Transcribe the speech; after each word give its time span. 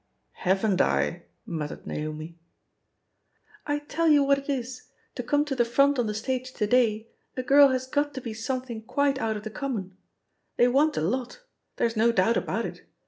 "Haven't 0.31 0.81
I?" 0.81 1.25
muttered 1.45 1.85
NaomL 1.85 2.33
"I 3.67 3.77
tell 3.77 4.07
you 4.07 4.23
what 4.23 4.39
it 4.39 4.49
is, 4.49 4.87
to 5.13 5.21
come 5.21 5.45
to 5.45 5.55
the 5.55 5.63
front 5.63 5.99
on 5.99 6.07
the 6.07 6.15
stage 6.15 6.51
to 6.53 6.65
day, 6.65 7.11
a 7.37 7.43
girl 7.43 7.67
has 7.67 7.85
got 7.85 8.15
to 8.15 8.21
he 8.21 8.33
something 8.33 8.81
quite 8.81 9.19
out 9.19 9.37
of 9.37 9.43
the 9.43 9.51
conmoion* 9.51 9.91
They 10.57 10.67
want 10.69 10.97
a 10.97 11.01
lot 11.01 11.41
I 11.43 11.45
there's 11.75 11.95
no 11.95 12.11
doubt 12.11 12.35
about 12.35 12.65
it. 12.65 12.83